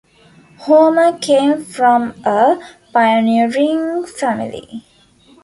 [0.61, 2.59] Homer came from a
[2.91, 4.83] pioneering family.